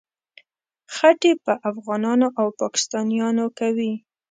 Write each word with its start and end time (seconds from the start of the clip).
خټې 0.95 1.31
په 1.43 1.53
افغانانو 1.69 2.27
او 2.39 2.47
پاکستانیانو 2.61 3.45
کوي. 3.59 3.93